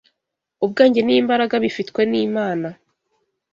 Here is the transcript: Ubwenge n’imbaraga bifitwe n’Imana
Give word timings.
Ubwenge 0.65 0.99
n’imbaraga 1.03 1.55
bifitwe 1.63 2.01
n’Imana 2.11 2.67